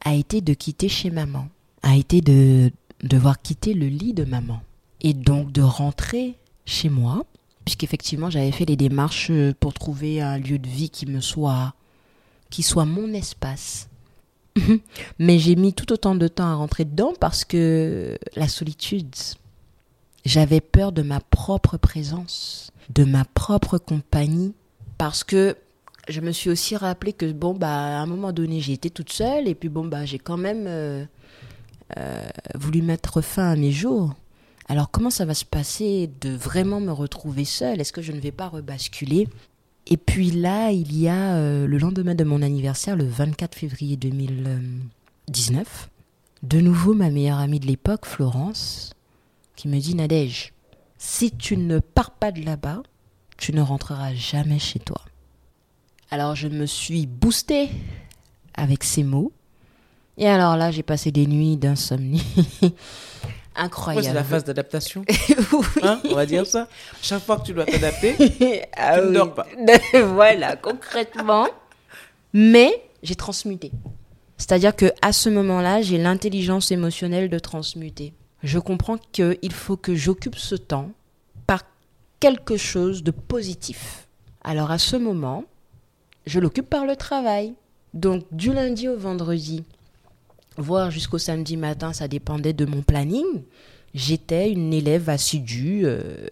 [0.04, 1.48] a été de quitter chez maman,
[1.82, 2.70] a été de
[3.02, 4.62] devoir quitter le lit de maman
[5.00, 7.24] et donc de rentrer chez moi,
[7.64, 11.74] puisqu'effectivement j'avais fait les démarches pour trouver un lieu de vie qui me soit,
[12.50, 13.88] qui soit mon espace.
[15.18, 19.14] Mais j'ai mis tout autant de temps à rentrer dedans parce que la solitude,
[20.24, 24.54] j'avais peur de ma propre présence, de ma propre compagnie,
[24.98, 25.56] parce que
[26.08, 29.12] je me suis aussi rappelé que bon bah à un moment donné j'ai été toute
[29.12, 31.04] seule et puis bon bah j'ai quand même euh,
[31.98, 32.22] euh,
[32.54, 34.14] voulu mettre fin à mes jours.
[34.70, 37.80] Alors comment ça va se passer de vraiment me retrouver seule?
[37.80, 39.26] Est-ce que je ne vais pas rebasculer?
[39.88, 43.96] Et puis là, il y a euh, le lendemain de mon anniversaire, le 24 février
[43.96, 45.90] 2019,
[46.44, 48.92] de nouveau ma meilleure amie de l'époque, Florence,
[49.56, 50.52] qui me dit Nadège,
[50.98, 52.84] si tu ne pars pas de là-bas,
[53.38, 55.00] tu ne rentreras jamais chez toi.
[56.12, 57.70] Alors je me suis boostée
[58.54, 59.32] avec ces mots.
[60.16, 62.22] Et alors là, j'ai passé des nuits d'insomnie.
[63.56, 64.06] incroyable.
[64.06, 65.04] C'est la phase d'adaptation.
[65.82, 66.68] Hein, on va dire ça.
[67.00, 68.14] Chaque fois que tu dois t'adapter,
[68.76, 69.46] ah tu ne dors pas.
[70.14, 71.48] voilà, concrètement.
[72.32, 73.72] Mais j'ai transmuté.
[74.36, 78.12] C'est-à-dire que à ce moment-là, j'ai l'intelligence émotionnelle de transmuter.
[78.42, 80.90] Je comprends qu'il faut que j'occupe ce temps
[81.46, 81.62] par
[82.20, 84.06] quelque chose de positif.
[84.42, 85.44] Alors à ce moment,
[86.26, 87.54] je l'occupe par le travail.
[87.94, 89.64] Donc du lundi au vendredi,
[90.60, 93.24] voire jusqu'au samedi matin, ça dépendait de mon planning.
[93.94, 96.28] J'étais une élève assidue euh,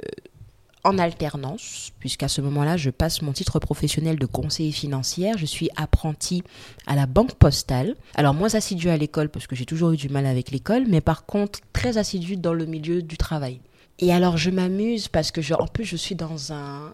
[0.84, 5.36] en alternance, puisqu'à ce moment-là, je passe mon titre professionnel de conseiller financière.
[5.36, 6.42] Je suis apprentie
[6.86, 7.96] à la banque postale.
[8.14, 11.00] Alors, moins assidue à l'école, parce que j'ai toujours eu du mal avec l'école, mais
[11.00, 13.60] par contre, très assidue dans le milieu du travail.
[13.98, 16.92] Et alors, je m'amuse parce que, en plus, je suis dans un,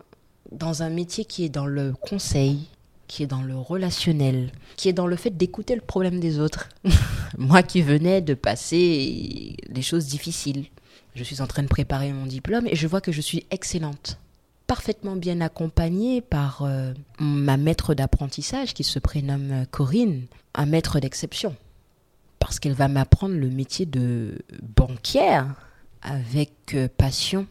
[0.50, 2.68] dans un métier qui est dans le conseil,
[3.06, 6.68] qui est dans le relationnel, qui est dans le fait d'écouter le problème des autres.
[7.38, 10.66] Moi qui venais de passer des choses difficiles.
[11.14, 14.18] Je suis en train de préparer mon diplôme et je vois que je suis excellente.
[14.66, 20.22] Parfaitement bien accompagnée par euh, ma maître d'apprentissage qui se prénomme Corinne,
[20.54, 21.54] un maître d'exception.
[22.38, 24.38] Parce qu'elle va m'apprendre le métier de
[24.76, 25.54] banquière
[26.02, 27.46] avec euh, passion.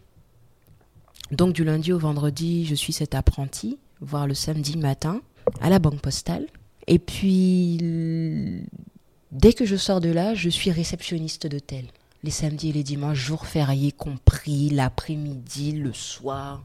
[1.31, 5.21] Donc du lundi au vendredi, je suis cette apprentie, voire le samedi matin
[5.61, 6.47] à la banque postale.
[6.87, 7.77] Et puis,
[9.31, 11.85] dès que je sors de là, je suis réceptionniste d'hôtel.
[12.23, 16.63] Les samedis et les dimanches, jours fériés compris, l'après-midi, le soir.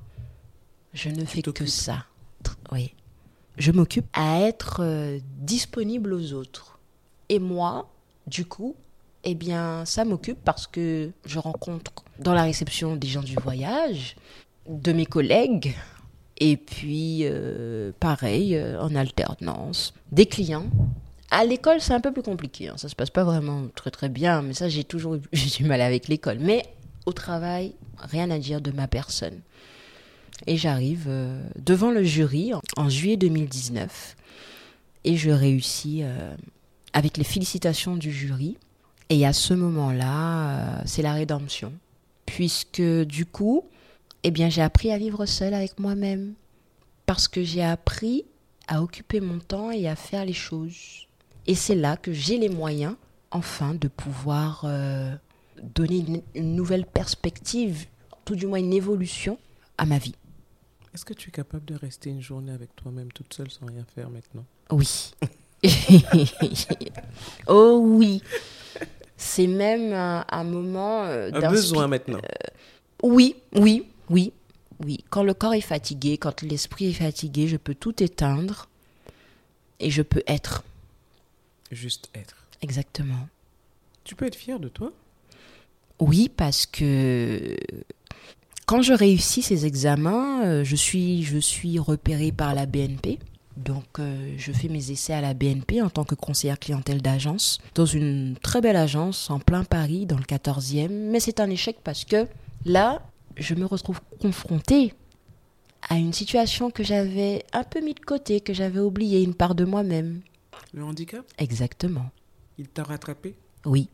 [0.93, 2.05] Je ne fais que ça.
[2.73, 2.95] Oui.
[3.57, 6.79] Je m'occupe à être euh, disponible aux autres.
[7.29, 7.91] Et moi,
[8.27, 8.77] du coup,
[9.25, 14.17] eh bien, ça m'occupe parce que je rencontre dans la réception des gens du voyage,
[14.69, 15.75] de mes collègues,
[16.41, 20.67] et puis, euh, pareil, euh, en alternance, des clients.
[21.31, 22.69] À l'école, c'est un peu plus compliqué.
[22.69, 22.77] Hein.
[22.77, 25.21] Ça se passe pas vraiment très très bien, mais ça, j'ai toujours eu
[25.57, 26.39] du mal avec l'école.
[26.41, 26.65] Mais
[27.07, 29.41] au travail, rien à dire de ma personne.
[30.47, 34.17] Et j'arrive euh, devant le jury en, juillet 2019.
[35.05, 36.05] et je réussis
[36.93, 38.57] avec les félicitations du jury.
[39.11, 41.73] Et à ce moment-là, c'est la rédemption.
[42.27, 43.65] Puisque du coup,
[44.25, 46.35] eh bien, j'ai appris à vivre seule avec moi-même.
[47.07, 48.25] Parce que j'ai appris
[48.67, 51.07] à occuper mon temps et à faire les choses.
[51.47, 52.95] Et c'est là que j'ai les moyens,
[53.31, 55.15] enfin, de pouvoir euh,
[55.63, 57.87] donner une, une nouvelle perspective,
[58.25, 59.39] tout du moins une évolution
[59.79, 60.15] à ma vie.
[60.95, 63.85] Est-ce que tu es capable de rester une journée avec toi-même toute seule sans rien
[63.95, 64.45] faire maintenant?
[64.71, 65.13] Oui.
[67.47, 68.23] oh oui.
[69.17, 72.21] C'est même un, un moment euh, Un besoin maintenant.
[73.03, 74.33] Oui, oui, oui,
[74.85, 75.05] oui.
[75.11, 78.69] Quand le corps est fatigué, quand l'esprit est fatigué, je peux tout éteindre
[79.81, 80.65] et je peux être.
[81.71, 82.47] Juste être.
[82.63, 83.29] Exactement.
[84.05, 84.93] Tu peux être fier de toi?
[86.01, 87.57] Oui, parce que
[88.67, 93.19] quand je réussis ces examens, euh, je suis, je suis repérée par la BNP.
[93.57, 97.59] Donc, euh, je fais mes essais à la BNP en tant que conseillère clientèle d'agence,
[97.75, 100.91] dans une très belle agence en plein Paris, dans le 14e.
[100.91, 102.29] Mais c'est un échec parce que
[102.65, 103.03] là,
[103.39, 104.95] je me retrouve confrontée
[105.89, 109.55] à une situation que j'avais un peu mis de côté, que j'avais oublié, une part
[109.55, 110.21] de moi-même.
[110.73, 111.25] Le handicap?
[111.39, 112.11] Exactement.
[112.59, 113.89] Il t'a rattrapé Oui,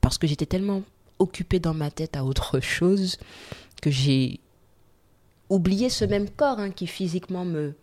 [0.00, 0.82] parce que j'étais tellement
[1.18, 3.18] occupée dans ma tête à autre chose
[3.80, 4.40] que j'ai
[5.48, 7.74] oublié ce même corps hein, qui physiquement me,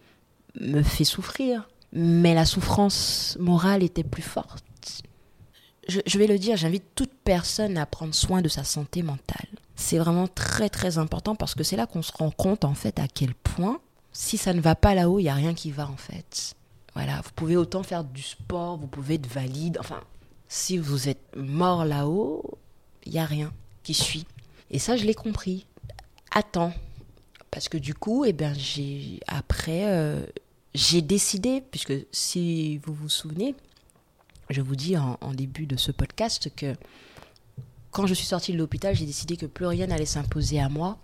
[0.59, 1.67] me fait souffrir.
[1.93, 4.63] Mais la souffrance morale était plus forte.
[5.89, 9.47] Je, je vais le dire, j'invite toute personne à prendre soin de sa santé mentale.
[9.81, 12.99] C'est vraiment très très important parce que c'est là qu'on se rend compte en fait
[12.99, 13.81] à quel point
[14.13, 16.53] si ça ne va pas là-haut, il n'y a rien qui va en fait.
[16.93, 19.99] Voilà, vous pouvez autant faire du sport, vous pouvez être valide, enfin,
[20.47, 22.59] si vous êtes mort là-haut,
[23.05, 24.27] il n'y a rien qui suit.
[24.69, 25.65] Et ça, je l'ai compris.
[26.51, 26.73] Temps.
[27.49, 28.55] Parce que du coup, eh ben,
[29.27, 30.25] après, euh,
[30.73, 33.55] j'ai décidé, puisque si vous vous souvenez,
[34.49, 36.75] je vous dis en début de ce podcast que
[37.91, 40.97] quand je suis sortie de l'hôpital, j'ai décidé que plus rien n'allait s'imposer à moi.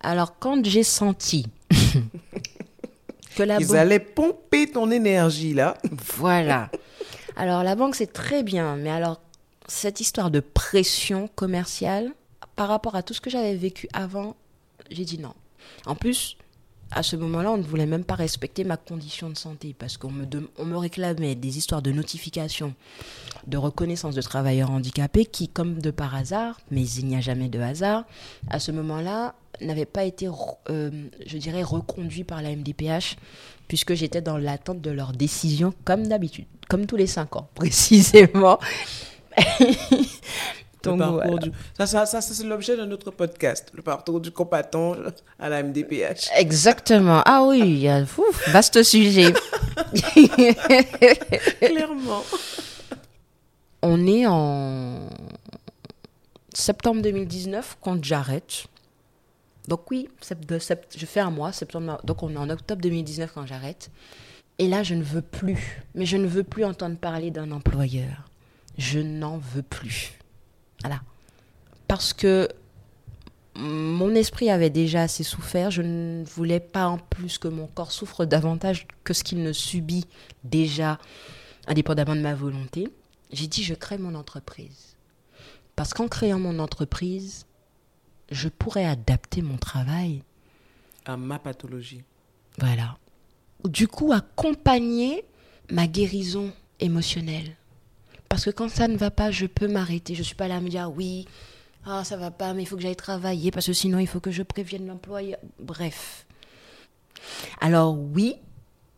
[0.00, 1.46] Alors, quand j'ai senti
[3.36, 5.76] que la Ils banque- allaient pomper ton énergie là.
[6.16, 6.70] voilà.
[7.36, 9.20] Alors la banque c'est très bien, mais alors
[9.68, 12.10] cette histoire de pression commerciale
[12.56, 14.34] par rapport à tout ce que j'avais vécu avant,
[14.90, 15.34] j'ai dit non.
[15.86, 16.36] En plus,
[16.90, 20.10] à ce moment-là, on ne voulait même pas respecter ma condition de santé parce qu'on
[20.10, 22.74] me, réclamait des histoires de notification,
[23.46, 27.48] de reconnaissance de travailleurs handicapés qui, comme de par hasard, mais il n'y a jamais
[27.48, 28.04] de hasard,
[28.48, 30.28] à ce moment-là, n'avaient pas été,
[30.70, 30.90] euh,
[31.26, 33.16] je dirais, reconduits par la MDPH
[33.66, 38.58] puisque j'étais dans l'attente de leur décision comme d'habitude, comme tous les cinq ans, précisément.
[40.84, 41.36] Le Donc, voilà.
[41.38, 41.50] du...
[41.76, 43.70] Ça, ça, ça, c'est l'objet de notre podcast.
[43.74, 44.94] Le parcours du combattant
[45.38, 46.28] à la MDPH.
[46.36, 47.22] Exactement.
[47.24, 49.32] Ah oui, il y a ouf, vaste sujet.
[51.60, 52.22] Clairement.
[53.82, 55.08] On est en
[56.54, 58.66] septembre 2019 quand j'arrête.
[59.68, 62.00] Donc oui, sept- de sept- je fais un mois, septembre.
[62.04, 63.90] Donc on est en octobre 2019 quand j'arrête.
[64.58, 65.82] Et là, je ne veux plus.
[65.94, 68.24] Mais je ne veux plus entendre parler d'un employeur.
[68.76, 70.18] Je n'en veux plus.
[70.80, 71.00] Voilà.
[71.86, 72.48] Parce que
[73.56, 75.70] mon esprit avait déjà assez souffert.
[75.70, 79.52] Je ne voulais pas en plus que mon corps souffre davantage que ce qu'il ne
[79.52, 80.06] subit
[80.44, 80.98] déjà,
[81.66, 82.88] indépendamment de ma volonté.
[83.32, 84.96] J'ai dit, je crée mon entreprise.
[85.76, 87.46] Parce qu'en créant mon entreprise,
[88.30, 90.22] je pourrais adapter mon travail.
[91.04, 92.02] À ma pathologie.
[92.58, 92.96] Voilà.
[93.64, 95.24] Du coup, accompagner
[95.70, 97.56] ma guérison émotionnelle.
[98.28, 100.14] Parce que quand ça ne va pas, je peux m'arrêter.
[100.14, 101.26] Je ne suis pas là à me dire oui,
[101.86, 104.20] ah, ça va pas, mais il faut que j'aille travailler parce que sinon il faut
[104.20, 105.38] que je prévienne l'employeur.
[105.58, 106.26] Bref.
[107.60, 108.36] Alors oui,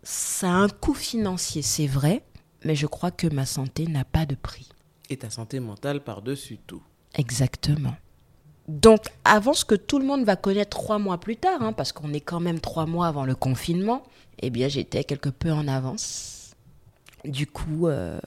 [0.02, 2.22] ça a un coût financier, c'est vrai,
[2.64, 4.68] mais je crois que ma santé n'a pas de prix.
[5.08, 6.82] Et ta santé mentale par-dessus tout.
[7.14, 7.94] Exactement.
[8.68, 11.90] Donc, avant ce que tout le monde va connaître trois mois plus tard, hein, parce
[11.90, 14.04] qu'on est quand même trois mois avant le confinement,
[14.40, 16.54] eh bien, j'étais quelque peu en avance.
[17.24, 18.20] Du coup, euh,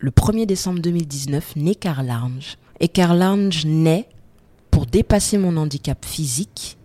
[0.00, 2.56] le 1er décembre 2019, naît Carl Lounge.
[2.80, 4.08] Et Carl Lounge naît
[4.70, 6.78] pour dépasser mon handicap physique,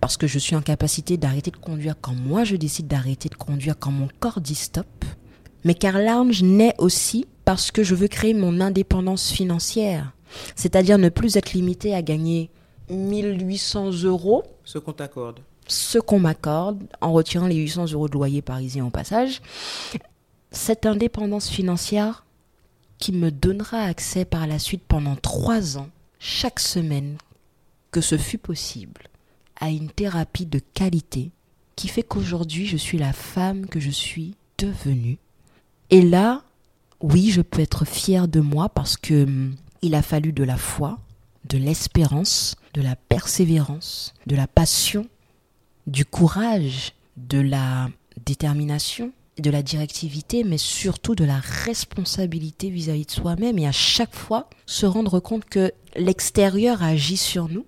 [0.00, 3.34] parce que je suis en capacité d'arrêter de conduire quand moi je décide d'arrêter de
[3.36, 4.86] conduire, quand mon corps dit stop.
[5.64, 10.12] Mais Carl Lounge naît aussi parce que je veux créer mon indépendance financière.
[10.56, 12.50] C'est-à-dire ne plus être limité à gagner
[12.90, 15.40] 1800 euros, Ce qu'on t'accorde.
[15.66, 19.40] ce qu'on m'accorde, en retirant les 800 euros de loyer parisien au passage.
[20.52, 22.24] Cette indépendance financière
[22.98, 25.88] qui me donnera accès par la suite pendant trois ans,
[26.18, 27.16] chaque semaine,
[27.90, 29.08] que ce fut possible,
[29.60, 31.30] à une thérapie de qualité
[31.76, 35.18] qui fait qu'aujourd'hui je suis la femme que je suis devenue.
[35.90, 36.42] Et là,
[37.00, 40.56] oui, je peux être fière de moi parce que hum, il a fallu de la
[40.56, 40.98] foi,
[41.48, 45.06] de l'espérance, de la persévérance, de la passion,
[45.86, 47.88] du courage, de la
[48.24, 54.14] détermination, de la directivité, mais surtout de la responsabilité vis-à-vis de soi-même et à chaque
[54.14, 57.64] fois se rendre compte que l'extérieur agit sur nous,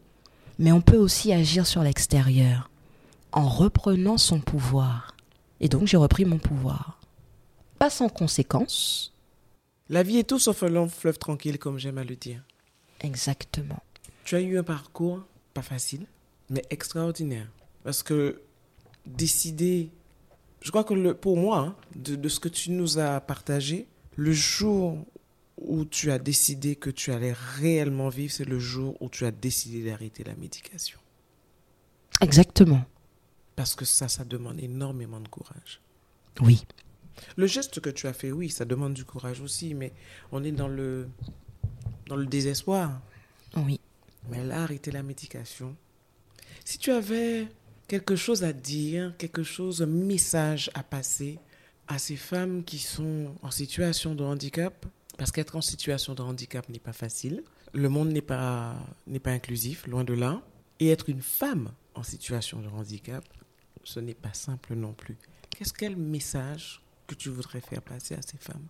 [0.59, 2.71] mais on peut aussi agir sur l'extérieur
[3.33, 5.17] en reprenant son pouvoir.
[5.61, 7.01] Et donc j'ai repris mon pouvoir.
[7.79, 9.13] Pas sans conséquence.
[9.89, 12.43] La vie est tout sauf un long fleuve tranquille, comme j'aime à le dire.
[13.01, 13.83] Exactement.
[14.25, 16.07] Tu as eu un parcours pas facile,
[16.49, 17.49] mais extraordinaire.
[17.85, 18.41] Parce que
[19.07, 19.91] décider,
[20.63, 23.89] je crois que le, pour moi, hein, de, de ce que tu nous as partagé,
[24.17, 25.05] le jour
[25.59, 29.31] où tu as décidé que tu allais réellement vivre, c'est le jour où tu as
[29.31, 30.99] décidé d'arrêter la médication.
[32.21, 32.85] Exactement.
[33.57, 35.81] Parce que ça, ça demande énormément de courage.
[36.41, 36.65] Oui.
[37.37, 39.93] Le geste que tu as fait, oui, ça demande du courage aussi, mais
[40.31, 41.09] on est dans le,
[42.07, 43.01] dans le désespoir.
[43.57, 43.81] Oui.
[44.31, 45.77] Mais là, arrêter la médication.
[46.65, 47.49] Si tu avais
[47.93, 51.39] quelque chose à dire, quelque chose, un message à passer
[51.89, 54.87] à ces femmes qui sont en situation de handicap,
[55.19, 57.43] parce qu'être en situation de handicap n'est pas facile,
[57.75, 58.77] le monde n'est pas,
[59.07, 60.41] n'est pas inclusif, loin de là,
[60.81, 63.25] et être une femme en situation de handicap,
[63.85, 65.19] ce n'est pas simple non plus.
[65.51, 68.69] Qu'est-ce quel message que tu voudrais faire passer à ces femmes?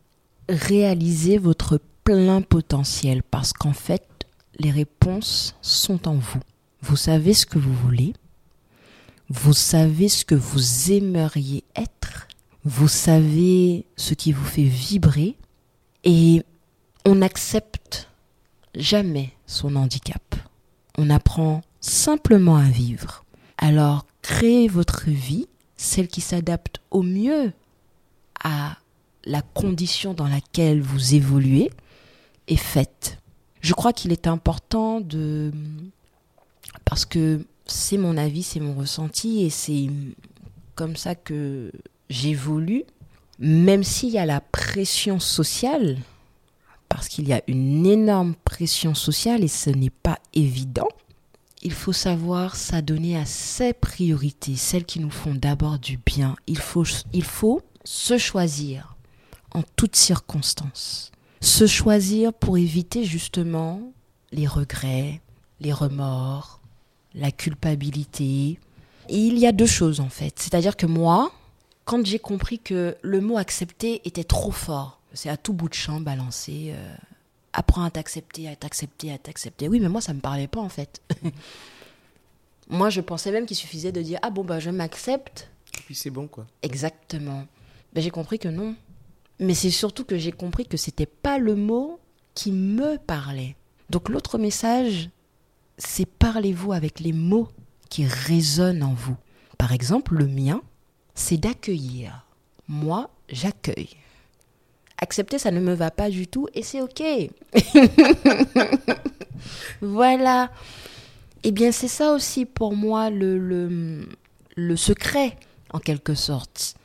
[0.49, 4.27] Réalisez votre plein potentiel parce qu'en fait,
[4.59, 6.41] les réponses sont en vous.
[6.81, 8.15] Vous savez ce que vous voulez.
[9.29, 12.29] Vous savez ce que vous aimeriez être.
[12.65, 15.37] Vous savez ce qui vous fait vibrer.
[16.05, 16.43] Et
[17.05, 18.09] on n'accepte
[18.75, 20.35] jamais son handicap.
[20.99, 23.25] On apprend simplement à vivre.
[23.59, 27.53] Alors, créez votre vie, celle qui s'adapte au mieux
[28.43, 28.77] à
[29.25, 31.71] la condition dans laquelle vous évoluez,
[32.49, 33.19] et faites.
[33.61, 35.53] Je crois qu'il est important de...
[36.85, 39.89] Parce que c'est mon avis, c'est mon ressenti, et c'est
[40.75, 41.73] comme ça que
[42.09, 42.85] j'évolue,
[43.39, 45.99] même s'il y a la pression sociale,
[46.89, 50.89] parce qu'il y a une énorme pression sociale et ce n'est pas évident,
[51.63, 56.37] il faut savoir s'adonner à ses priorités, celles qui nous font d'abord du bien.
[56.47, 58.97] Il faut, il faut se choisir
[59.53, 61.13] en toutes circonstances.
[61.41, 63.81] Se choisir pour éviter justement
[64.33, 65.21] les regrets,
[65.61, 66.61] les remords,
[67.15, 68.59] la culpabilité.
[69.09, 70.39] Et il y a deux choses en fait.
[70.39, 71.33] C'est-à-dire que moi,
[71.85, 75.75] quand j'ai compris que le mot accepter était trop fort, c'est à tout bout de
[75.75, 76.73] champ balancé.
[76.75, 76.95] Euh,
[77.53, 79.69] apprends à t'accepter, à t'accepter, à t'accepter.
[79.69, 81.03] Oui, mais moi, ça ne me parlait pas en fait.
[82.69, 85.51] moi, je pensais même qu'il suffisait de dire Ah bon, bah, je m'accepte.
[85.77, 86.47] Et puis c'est bon, quoi.
[86.63, 87.47] Exactement.
[87.93, 88.75] Ben, j'ai compris que non.
[89.39, 91.99] Mais c'est surtout que j'ai compris que c'était pas le mot
[92.35, 93.57] qui me parlait.
[93.91, 95.11] Donc, l'autre message,
[95.79, 97.49] c'est parlez-vous avec les mots
[97.89, 99.17] qui résonnent en vous.
[99.59, 100.63] Par exemple, le mien,
[101.15, 102.27] c'est d'accueillir.
[102.69, 103.91] Moi, j'accueille.
[104.99, 107.03] Accepter, ça ne me va pas du tout et c'est OK.
[109.83, 110.51] voilà.
[111.43, 114.09] Eh bien, c'est ça aussi pour moi le, le,
[114.57, 115.37] le secret,
[115.73, 116.77] en quelque sorte.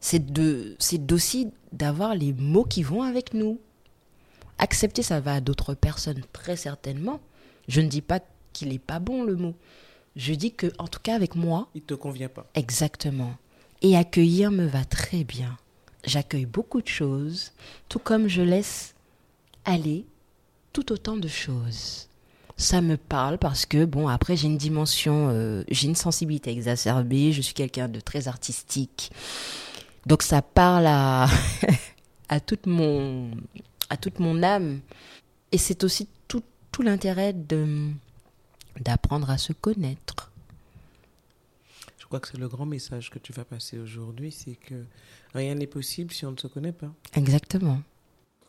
[0.00, 1.00] C'est de, c'est
[1.72, 3.58] d'avoir les mots qui vont avec nous.
[4.58, 7.20] Accepter, ça va à d'autres personnes, très certainement.
[7.68, 8.20] Je ne dis pas
[8.52, 9.54] qu'il n'est pas bon le mot.
[10.16, 11.68] Je dis que, en tout cas, avec moi.
[11.74, 12.46] Il ne te convient pas.
[12.54, 13.34] Exactement.
[13.82, 15.56] Et accueillir me va très bien
[16.06, 17.52] j'accueille beaucoup de choses,
[17.88, 18.94] tout comme je laisse
[19.64, 20.04] aller
[20.72, 22.08] tout autant de choses.
[22.56, 27.32] Ça me parle parce que, bon, après, j'ai une dimension, euh, j'ai une sensibilité exacerbée,
[27.32, 29.10] je suis quelqu'un de très artistique.
[30.06, 31.26] Donc, ça parle à,
[32.28, 33.30] à, toute mon,
[33.90, 34.80] à toute mon âme.
[35.50, 36.08] Et c'est aussi
[36.74, 37.32] tout, l'intérêt
[38.80, 40.32] d'apprendre à se connaître.
[41.98, 44.84] Je crois que c'est le grand message que tu vas passer aujourd'hui, c'est que
[45.34, 46.92] rien n'est possible si on ne se connaît pas.
[47.14, 47.80] Exactement.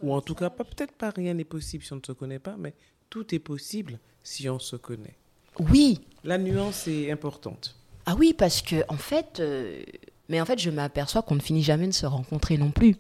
[0.01, 2.39] Ou en tout cas, pas peut-être pas rien n'est possible si on ne se connaît
[2.39, 2.73] pas, mais
[3.11, 5.15] tout est possible si on se connaît.
[5.59, 6.01] Oui.
[6.23, 7.75] La nuance est importante.
[8.07, 9.83] Ah oui, parce que en fait, euh,
[10.29, 12.95] mais en fait, je m'aperçois qu'on ne finit jamais de se rencontrer non plus,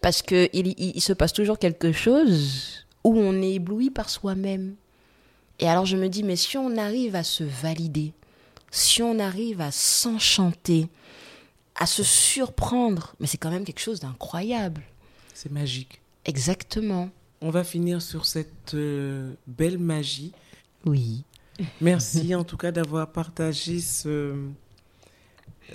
[0.00, 4.74] parce que il, il se passe toujours quelque chose où on est ébloui par soi-même.
[5.58, 8.12] Et alors je me dis, mais si on arrive à se valider,
[8.70, 10.88] si on arrive à s'enchanter,
[11.74, 14.82] à se surprendre, mais c'est quand même quelque chose d'incroyable.
[15.34, 16.00] C'est magique.
[16.24, 17.10] Exactement.
[17.40, 20.32] On va finir sur cette euh, belle magie.
[20.84, 21.24] Oui.
[21.80, 24.34] Merci en tout cas d'avoir partagé ce,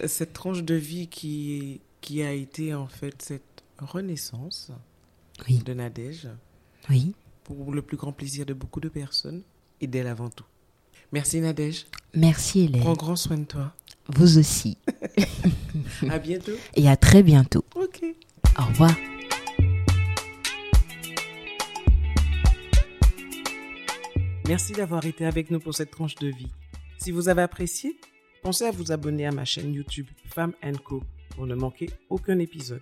[0.06, 4.72] cette tranche de vie qui, qui a été en fait cette renaissance
[5.48, 5.60] Oui.
[5.64, 6.28] de Nadège
[6.90, 7.14] Oui.
[7.44, 9.44] pour le plus grand plaisir de beaucoup de personnes
[9.82, 10.46] et d'elle avant tout.
[11.12, 11.86] Merci Nadège.
[12.16, 12.82] Merci Hélène.
[12.82, 13.74] Prends grand soin de toi.
[14.08, 14.78] Vous aussi.
[16.10, 16.52] À bientôt.
[16.76, 17.64] Et à très bientôt.
[17.76, 18.04] Ok.
[18.60, 18.96] Au revoir.
[24.48, 26.52] Merci d'avoir été avec nous pour cette tranche de vie.
[27.00, 27.98] Si vous avez apprécié,
[28.44, 31.04] pensez à vous abonner à ma chaîne YouTube Femme Co
[31.36, 32.82] pour ne manquer aucun épisode.